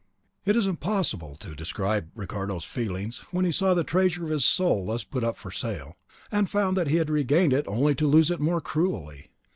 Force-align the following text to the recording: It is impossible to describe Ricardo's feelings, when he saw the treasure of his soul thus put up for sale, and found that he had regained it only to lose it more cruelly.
It 0.45 0.55
is 0.57 0.65
impossible 0.65 1.35
to 1.35 1.53
describe 1.53 2.09
Ricardo's 2.15 2.63
feelings, 2.63 3.19
when 3.29 3.45
he 3.45 3.51
saw 3.51 3.75
the 3.75 3.83
treasure 3.83 4.23
of 4.23 4.31
his 4.31 4.43
soul 4.43 4.87
thus 4.87 5.03
put 5.03 5.23
up 5.23 5.37
for 5.37 5.51
sale, 5.51 5.95
and 6.31 6.49
found 6.49 6.75
that 6.75 6.87
he 6.87 6.95
had 6.97 7.11
regained 7.11 7.53
it 7.53 7.67
only 7.67 7.93
to 7.93 8.07
lose 8.07 8.31
it 8.31 8.39
more 8.39 8.61
cruelly. 8.61 9.29